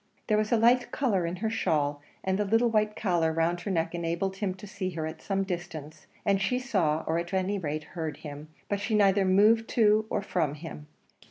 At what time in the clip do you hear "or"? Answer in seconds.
7.05-7.19, 10.09-10.23